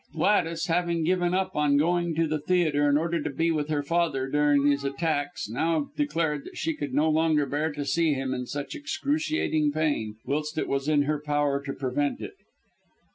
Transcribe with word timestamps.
Gladys, 0.15 0.65
having 0.65 1.03
given 1.03 1.35
up 1.35 1.53
going 1.53 2.15
to 2.15 2.25
the 2.25 2.39
theatre 2.39 2.89
in 2.89 2.97
order 2.97 3.21
to 3.21 3.29
be 3.29 3.51
with 3.51 3.69
her 3.69 3.83
father 3.83 4.27
during 4.27 4.65
these 4.65 4.83
attacks, 4.83 5.47
now 5.47 5.91
declared 5.95 6.43
that 6.45 6.57
she 6.57 6.73
could 6.75 6.91
no 6.95 7.07
longer 7.07 7.45
bear 7.45 7.71
to 7.73 7.85
see 7.85 8.15
him 8.15 8.33
in 8.33 8.47
such 8.47 8.73
excruciating 8.73 9.71
pain, 9.71 10.15
whilst 10.25 10.57
it 10.57 10.67
was 10.67 10.87
in 10.87 11.03
her 11.03 11.21
power 11.21 11.61
to 11.63 11.71
prevent 11.73 12.19
it. 12.19 12.33